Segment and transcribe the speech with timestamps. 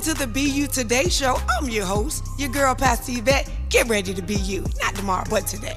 [0.00, 1.36] Welcome to the BU Today Show.
[1.58, 3.50] I'm your host, your girl, Pastor Yvette.
[3.68, 4.64] Get ready to be you.
[4.80, 5.76] Not tomorrow, but today.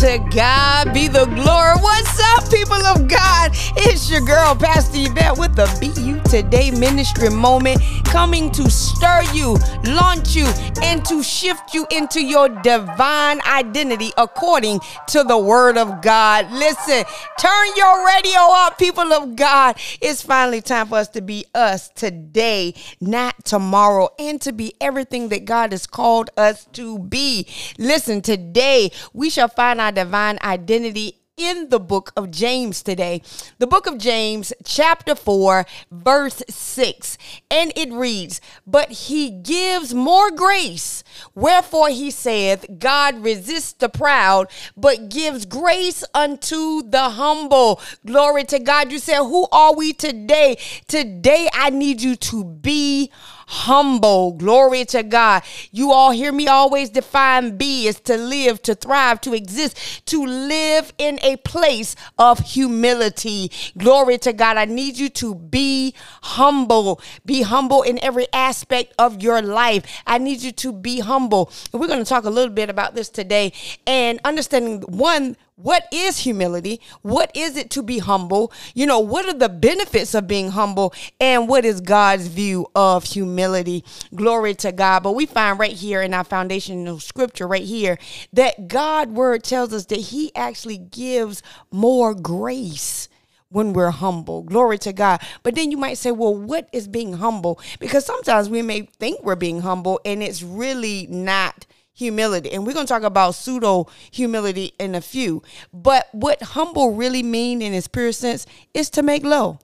[0.00, 1.74] To God be the glory.
[1.82, 3.50] What's up, people of God?
[3.78, 9.56] It's your girl, Pastor Yvette, with the BU Today Ministry Moment, coming to stir you,
[9.84, 10.46] launch you,
[10.82, 16.50] and to shift you into your divine identity according to the Word of God.
[16.50, 17.04] Listen,
[17.38, 19.78] turn your radio up, people of God.
[20.00, 25.28] It's finally time for us to be us today, not tomorrow, and to be everything
[25.28, 27.46] that God has called us to be.
[27.78, 33.22] Listen, today we shall find our divine identity in the book of James today.
[33.58, 37.18] The book of James, chapter 4, verse 6.
[37.50, 41.02] And it reads, But he gives more grace.
[41.34, 47.80] Wherefore he saith, God resists the proud, but gives grace unto the humble.
[48.04, 48.92] Glory to God.
[48.92, 50.58] You said, Who are we today?
[50.88, 53.39] Today I need you to be humble.
[53.50, 55.42] Glory to God.
[55.72, 60.24] You all hear me always define be is to live, to thrive, to exist, to
[60.24, 63.50] live in a place of humility.
[63.76, 64.56] Glory to God.
[64.56, 67.00] I need you to be humble.
[67.26, 69.84] Be humble in every aspect of your life.
[70.06, 71.50] I need you to be humble.
[71.72, 73.52] we're going to talk a little bit about this today
[73.86, 76.80] and understanding one what is humility?
[77.02, 78.52] What is it to be humble?
[78.74, 80.94] You know, what are the benefits of being humble?
[81.20, 83.84] And what is God's view of humility?
[84.14, 85.02] Glory to God.
[85.02, 87.98] But we find right here in our foundational scripture, right here,
[88.32, 93.08] that God word tells us that He actually gives more grace
[93.50, 94.42] when we're humble.
[94.42, 95.20] Glory to God.
[95.42, 97.60] But then you might say, well, what is being humble?
[97.78, 101.66] Because sometimes we may think we're being humble and it's really not
[102.00, 102.50] humility.
[102.50, 105.42] And we're going to talk about pseudo humility in a few.
[105.72, 109.60] But what humble really mean in its pure sense is to make low.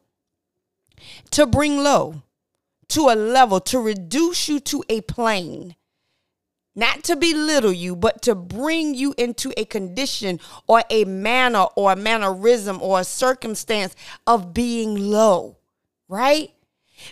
[1.33, 2.23] To bring low
[2.89, 5.75] to a level, to reduce you to a plane.
[6.75, 11.93] Not to belittle you, but to bring you into a condition or a manner or
[11.93, 13.97] a mannerism or a circumstance
[14.27, 15.57] of being low,
[16.07, 16.51] right?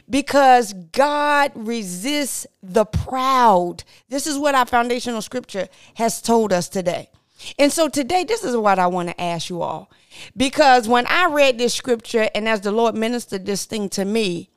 [0.09, 3.84] Because God resists the proud.
[4.09, 7.11] This is what our foundational scripture has told us today.
[7.59, 9.91] And so today, this is what I want to ask you all.
[10.37, 14.50] Because when I read this scripture and as the Lord ministered this thing to me,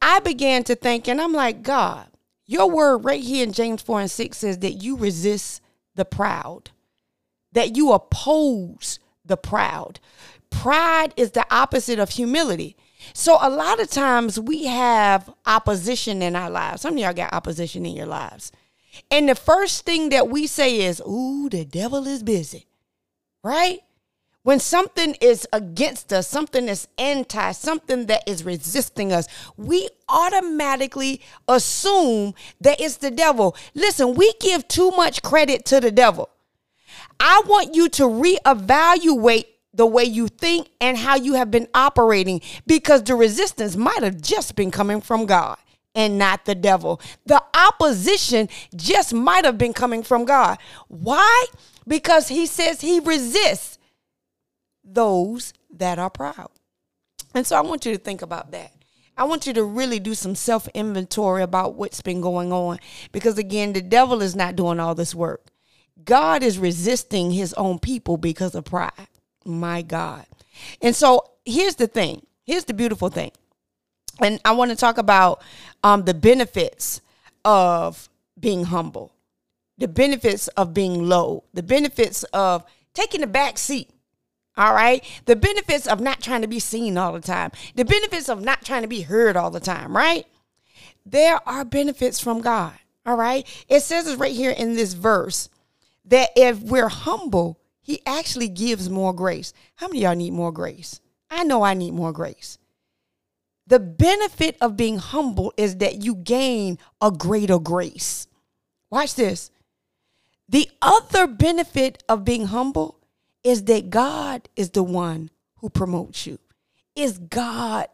[0.00, 2.08] I began to think, and I'm like, God,
[2.46, 5.60] your word right here in James 4 and 6 says that you resist
[5.94, 6.70] the proud,
[7.52, 10.00] that you oppose the proud.
[10.50, 12.76] Pride is the opposite of humility.
[13.12, 16.82] So a lot of times we have opposition in our lives.
[16.82, 18.52] Some of y'all got opposition in your lives.
[19.10, 22.66] And the first thing that we say is, ooh, the devil is busy.
[23.42, 23.80] Right?
[24.46, 31.20] When something is against us, something is anti, something that is resisting us, we automatically
[31.48, 33.56] assume that it's the devil.
[33.74, 36.30] Listen, we give too much credit to the devil.
[37.18, 42.40] I want you to reevaluate the way you think and how you have been operating
[42.66, 45.58] because the resistance might have just been coming from God
[45.94, 47.00] and not the devil.
[47.26, 50.58] The opposition just might have been coming from God.
[50.88, 51.46] Why?
[51.86, 53.78] Because he says he resists
[54.82, 56.50] those that are proud.
[57.34, 58.72] And so I want you to think about that.
[59.18, 62.78] I want you to really do some self inventory about what's been going on
[63.12, 65.46] because, again, the devil is not doing all this work.
[66.04, 69.08] God is resisting his own people because of pride.
[69.46, 70.26] My God.
[70.82, 72.26] And so here's the thing.
[72.44, 73.32] Here's the beautiful thing.
[74.20, 75.42] And I want to talk about
[75.82, 77.00] um, the benefits
[77.44, 78.08] of
[78.38, 79.12] being humble,
[79.78, 82.64] the benefits of being low, the benefits of
[82.94, 83.90] taking the back seat.
[84.56, 85.04] All right.
[85.26, 88.64] The benefits of not trying to be seen all the time, the benefits of not
[88.64, 90.26] trying to be heard all the time, right?
[91.04, 92.72] There are benefits from God.
[93.04, 93.46] All right.
[93.68, 95.48] It says it right here in this verse
[96.06, 99.52] that if we're humble, he actually gives more grace.
[99.76, 101.00] How many y'all need more grace?
[101.30, 102.58] I know I need more grace.
[103.68, 108.26] The benefit of being humble is that you gain a greater grace.
[108.90, 109.52] Watch this.
[110.48, 112.98] The other benefit of being humble
[113.44, 116.40] is that God is the one who promotes you.
[116.96, 117.86] Is God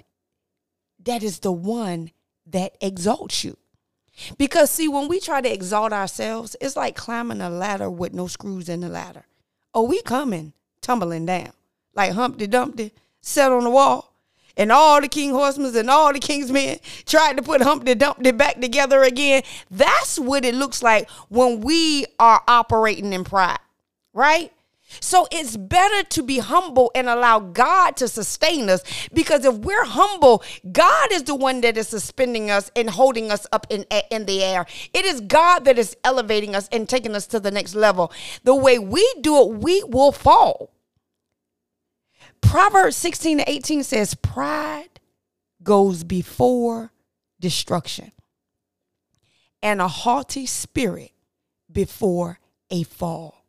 [1.04, 2.12] that is the one
[2.46, 3.58] that exalts you.
[4.38, 8.26] Because see, when we try to exalt ourselves, it's like climbing a ladder with no
[8.26, 9.26] screws in the ladder.
[9.74, 11.52] Oh, we coming tumbling down
[11.94, 14.08] like Humpty Dumpty sat on the wall.
[14.54, 18.32] And all the king horsemen and all the king's men tried to put Humpty Dumpty
[18.32, 19.42] back together again.
[19.70, 23.60] That's what it looks like when we are operating in pride,
[24.12, 24.52] right?
[25.00, 29.84] So it's better to be humble and allow God to sustain us because if we're
[29.84, 34.26] humble, God is the one that is suspending us and holding us up in, in
[34.26, 34.66] the air.
[34.92, 38.12] It is God that is elevating us and taking us to the next level.
[38.44, 40.70] The way we do it, we will fall.
[42.40, 45.00] Proverbs 16 to 18 says, Pride
[45.62, 46.92] goes before
[47.40, 48.12] destruction,
[49.62, 51.12] and a haughty spirit
[51.70, 52.40] before
[52.70, 53.41] a fall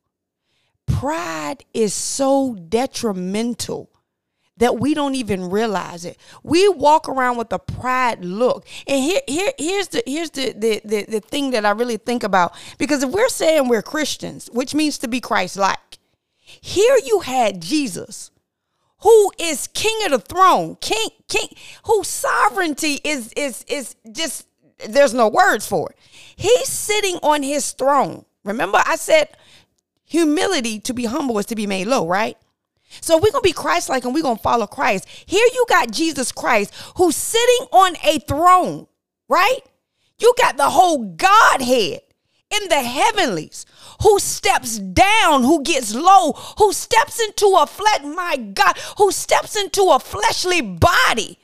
[0.85, 3.89] pride is so detrimental
[4.57, 6.17] that we don't even realize it.
[6.43, 8.67] We walk around with a pride look.
[8.87, 12.23] And here, here here's the here's the, the the the thing that I really think
[12.23, 12.53] about.
[12.77, 15.97] Because if we're saying we're Christians, which means to be Christ-like,
[16.39, 18.31] here you had Jesus,
[18.99, 21.49] who is king of the throne, king, king,
[21.85, 24.47] whose sovereignty is is is just
[24.87, 25.97] there's no words for it.
[26.35, 28.25] He's sitting on his throne.
[28.43, 29.29] Remember, I said
[30.13, 32.37] Humility to be humble is to be made low, right?
[33.01, 35.07] So we're going to be Christ like and we're going to follow Christ.
[35.25, 38.85] Here you got Jesus Christ who's sitting on a throne,
[39.27, 39.57] right?
[40.19, 42.01] You got the whole Godhead
[42.51, 43.65] in the heavenlies
[44.03, 49.55] who steps down, who gets low, who steps into a flesh, my God, who steps
[49.55, 51.39] into a fleshly body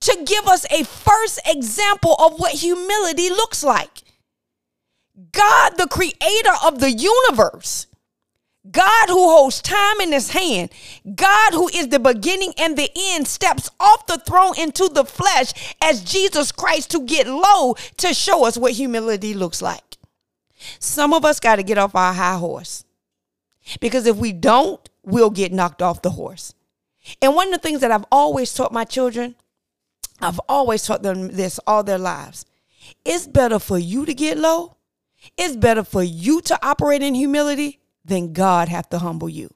[0.00, 4.07] to give us a first example of what humility looks like.
[5.32, 7.86] God, the creator of the universe,
[8.70, 10.70] God who holds time in his hand,
[11.14, 15.74] God who is the beginning and the end, steps off the throne into the flesh
[15.82, 19.96] as Jesus Christ to get low to show us what humility looks like.
[20.78, 22.84] Some of us got to get off our high horse
[23.80, 26.54] because if we don't, we'll get knocked off the horse.
[27.22, 29.34] And one of the things that I've always taught my children,
[30.20, 32.44] I've always taught them this all their lives.
[33.04, 34.77] It's better for you to get low
[35.36, 39.52] it's better for you to operate in humility than God have to humble you.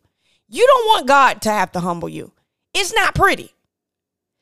[0.49, 2.33] You don't want God to have to humble you.
[2.75, 3.55] It's not pretty.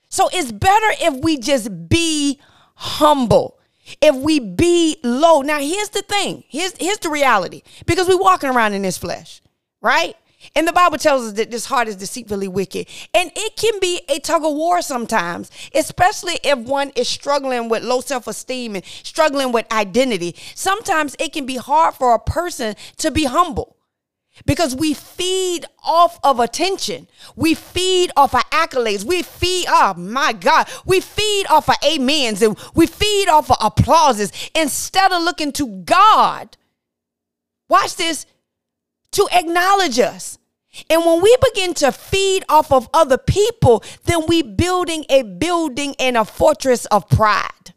[0.09, 2.41] So it's better if we just be
[2.75, 3.59] humble.
[4.01, 5.43] If we be low.
[5.43, 6.45] Now here's the thing.
[6.49, 7.63] Here's here's the reality.
[7.87, 9.41] Because we're walking around in this flesh,
[9.81, 10.17] right?
[10.55, 12.89] And the Bible tells us that this heart is deceitfully wicked.
[13.15, 17.83] And it can be a tug of war sometimes, especially if one is struggling with
[17.83, 20.35] low self esteem and struggling with identity.
[20.55, 23.77] Sometimes it can be hard for a person to be humble
[24.47, 27.09] because we feed off of attention.
[27.37, 29.05] We feed off of accolades.
[29.05, 33.57] We feed, oh my God, we feed off of amens and we feed off of
[33.61, 36.57] applauses instead of looking to God.
[37.69, 38.27] Watch this
[39.13, 40.39] to acknowledge us.
[40.89, 45.95] And when we begin to feed off of other people, then we building a building
[45.99, 47.75] and a fortress of pride.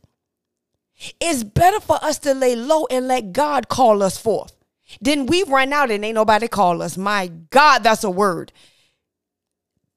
[1.20, 4.56] It's better for us to lay low and let God call us forth.
[5.02, 6.98] Then we run out and ain't nobody call us.
[6.98, 8.54] My God, that's a word.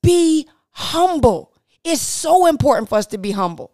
[0.02, 1.52] Be humble.
[1.84, 3.72] It's so important for us to be humble.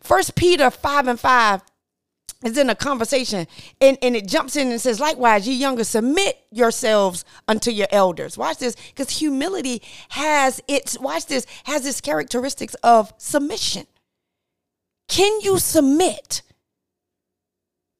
[0.00, 1.62] First Peter 5 and 5
[2.44, 3.46] is in a conversation
[3.80, 8.38] and, and it jumps in and says, likewise, ye younger, submit yourselves unto your elders.
[8.38, 13.86] Watch this, because humility has its, watch this, has its characteristics of submission.
[15.08, 16.42] Can you submit?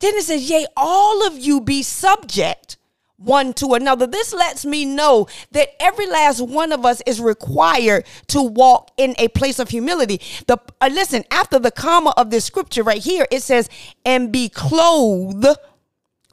[0.00, 2.76] Then it says, yea, all of you be subject
[3.18, 4.06] one to another.
[4.06, 9.14] This lets me know that every last one of us is required to walk in
[9.18, 10.20] a place of humility.
[10.46, 13.68] The uh, listen, after the comma of this scripture right here, it says,
[14.04, 15.46] and be clothed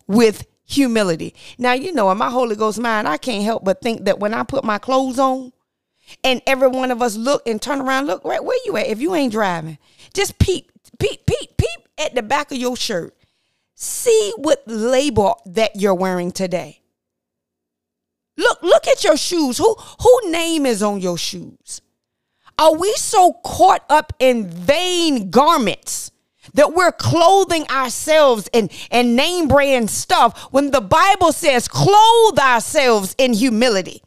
[0.07, 1.33] with humility.
[1.57, 4.33] Now, you know, in my Holy Ghost mind, I can't help but think that when
[4.33, 5.51] I put my clothes on,
[6.23, 8.85] and every one of us look and turn around, look right where you at.
[8.85, 9.79] If you ain't driving,
[10.13, 13.15] just peep, peep, peep, peep at the back of your shirt
[13.75, 16.81] See what label that you're wearing today.
[18.37, 19.57] Look, look at your shoes.
[19.57, 21.81] Who who name is on your shoes?
[22.57, 26.11] Are we so caught up in vain garments
[26.53, 33.13] that we're clothing ourselves in, in name brand stuff when the Bible says clothe ourselves
[33.17, 34.01] in humility?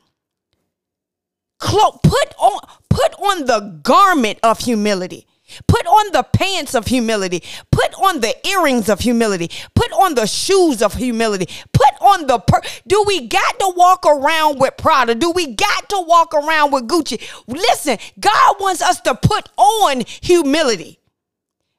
[1.58, 5.26] Clo- put on put on the garment of humility.
[5.66, 7.42] Put on the pants of humility.
[7.70, 9.50] Put on the earrings of humility.
[9.74, 11.48] Put on the shoes of humility.
[11.72, 15.14] Put on the per- Do we got to walk around with Prada?
[15.14, 17.20] Do we got to walk around with Gucci?
[17.46, 20.98] Listen, God wants us to put on humility.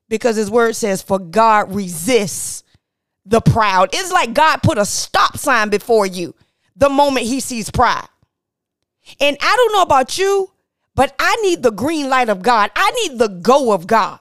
[0.08, 2.64] Because his word says, "For God resists
[3.26, 6.34] the proud." It's like God put a stop sign before you
[6.76, 8.08] the moment he sees pride.
[9.20, 10.52] And I don't know about you,
[11.00, 12.72] but I need the green light of God.
[12.76, 14.20] I need the go of God.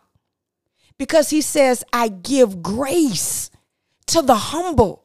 [0.96, 3.50] Because he says, I give grace
[4.06, 5.04] to the humble.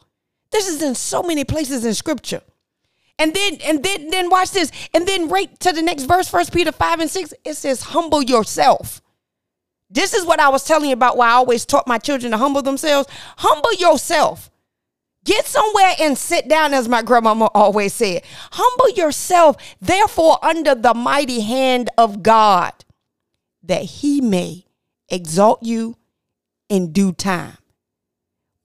[0.51, 2.41] This is in so many places in scripture.
[3.17, 4.71] And then and then then watch this.
[4.93, 8.21] And then right to the next verse, First Peter 5 and 6, it says, humble
[8.21, 9.01] yourself.
[9.89, 12.37] This is what I was telling you about why I always taught my children to
[12.37, 13.09] humble themselves.
[13.37, 14.51] Humble yourself.
[15.23, 18.23] Get somewhere and sit down, as my grandmama always said.
[18.51, 22.73] Humble yourself, therefore, under the mighty hand of God,
[23.63, 24.65] that he may
[25.09, 25.95] exalt you
[26.67, 27.57] in due time.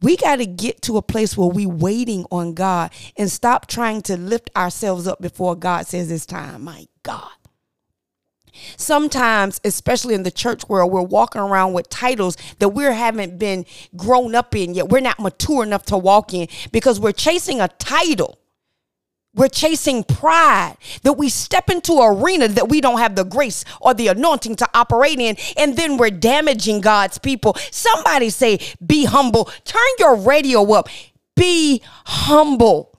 [0.01, 4.03] We got to get to a place where we waiting on God and stop trying
[4.03, 6.63] to lift ourselves up before God says it's time.
[6.63, 7.38] My God.
[8.77, 13.67] Sometimes, especially in the church world, we're walking around with titles that we haven't been
[13.97, 14.89] grown up in yet.
[14.89, 18.39] We're not mature enough to walk in because we're chasing a title.
[19.35, 23.65] We're chasing pride that we step into an arena that we don't have the grace
[23.81, 27.55] or the anointing to operate in, and then we're damaging God's people.
[27.71, 29.45] Somebody say, Be humble.
[29.65, 30.89] Turn your radio up.
[31.37, 32.98] Be humble.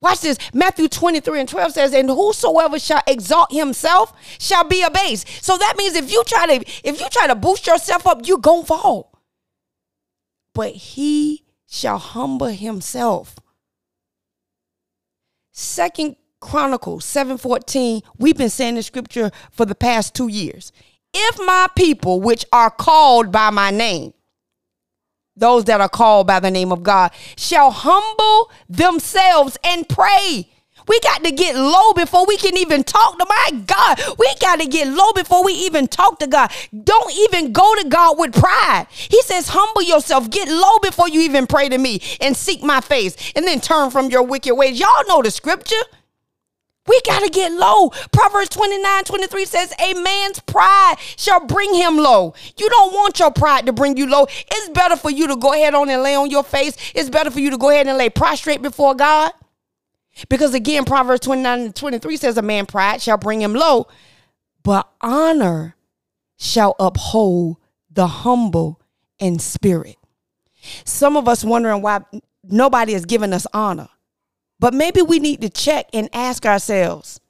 [0.00, 0.38] Watch this.
[0.54, 5.26] Matthew 23 and 12 says, And whosoever shall exalt himself shall be abased.
[5.42, 8.38] So that means if you try to if you try to boost yourself up, you're
[8.38, 9.12] gonna fall.
[10.54, 13.36] But he shall humble himself.
[15.52, 20.70] Second Chronicles 7:14, we've been saying the scripture for the past two years.
[21.12, 24.12] If my people, which are called by my name,
[25.38, 30.48] those that are called by the name of God, shall humble themselves and pray.
[30.88, 34.00] We got to get low before we can even talk to my God.
[34.18, 36.50] We got to get low before we even talk to God.
[36.84, 38.86] Don't even go to God with pride.
[38.90, 42.80] He says, humble yourself, get low before you even pray to me and seek my
[42.80, 44.80] face and then turn from your wicked ways.
[44.80, 45.76] Y'all know the scripture.
[46.88, 47.90] We got to get low.
[48.12, 52.34] Proverbs 29 23 says, A man's pride shall bring him low.
[52.56, 54.26] You don't want your pride to bring you low.
[54.28, 56.76] It's better for you to go ahead on and lay on your face.
[56.94, 59.32] It's better for you to go ahead and lay prostrate before God.
[60.28, 63.86] Because again, Proverbs 29 23 says, A man pride shall bring him low,
[64.62, 65.76] but honor
[66.36, 67.58] shall uphold
[67.90, 68.80] the humble
[69.18, 69.96] in spirit.
[70.84, 72.00] Some of us wondering why
[72.44, 73.88] nobody has given us honor.
[74.60, 77.20] But maybe we need to check and ask ourselves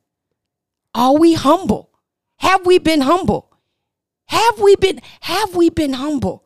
[0.95, 1.91] Are we humble?
[2.37, 3.51] Have we been humble?
[4.27, 6.45] Have we been have we been humble?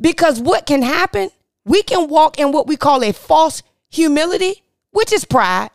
[0.00, 1.30] Because what can happen?
[1.64, 5.70] We can walk in what we call a false humility, which is pride.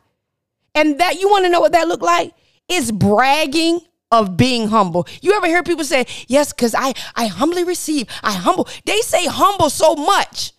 [0.76, 2.34] And that you want to know what that look like?
[2.68, 5.08] It's bragging of being humble.
[5.22, 8.08] You ever hear people say, "Yes, cuz I I humbly receive.
[8.24, 10.54] I humble." They say humble so much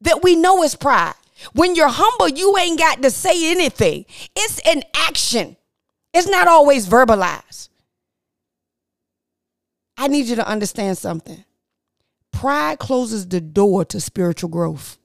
[0.00, 1.14] that we know it's pride.
[1.52, 4.06] When you're humble, you ain't got to say anything.
[4.34, 5.56] It's an action.
[6.12, 7.68] It's not always verbalized.
[9.96, 11.44] I need you to understand something.
[12.32, 14.98] Pride closes the door to spiritual growth,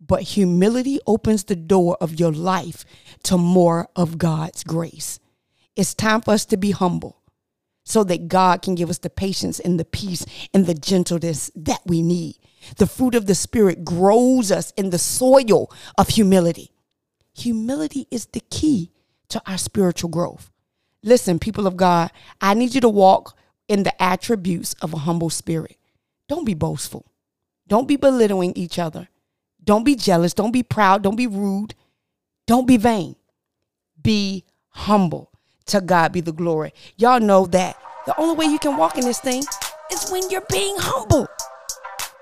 [0.00, 2.84] but humility opens the door of your life
[3.24, 5.20] to more of God's grace.
[5.76, 7.20] It's time for us to be humble
[7.86, 11.80] so that God can give us the patience and the peace and the gentleness that
[11.86, 12.36] we need.
[12.78, 16.72] The fruit of the Spirit grows us in the soil of humility.
[17.34, 18.90] Humility is the key
[19.28, 20.50] to our spiritual growth.
[21.04, 23.38] Listen, people of God, I need you to walk
[23.68, 25.76] in the attributes of a humble spirit.
[26.28, 27.06] Don't be boastful.
[27.68, 29.08] Don't be belittling each other.
[29.62, 30.34] Don't be jealous.
[30.34, 31.02] Don't be proud.
[31.02, 31.74] Don't be rude.
[32.46, 33.14] Don't be vain.
[34.00, 35.32] Be humble.
[35.66, 36.72] To God be the glory.
[36.96, 39.42] Y'all know that the only way you can walk in this thing
[39.92, 41.26] is when you're being humble.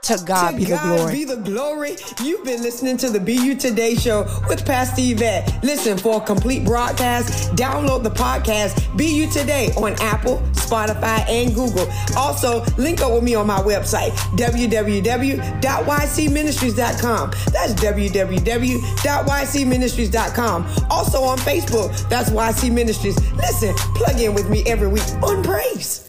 [0.04, 1.12] To God to be God the glory.
[1.14, 1.96] be the glory.
[2.22, 5.64] You've been listening to the BU Today Show with Pastor Yvette.
[5.64, 7.54] Listen for a complete broadcast.
[7.56, 11.90] Download the podcast BU Today on Apple, Spotify, and Google.
[12.18, 17.30] Also, link up with me on my website, www.ycministries.com.
[17.50, 20.66] That's www.ycministries.com.
[20.90, 23.16] Also on Facebook, that's YC Ministries.
[23.32, 26.02] Listen, plug in with me every week on Praise.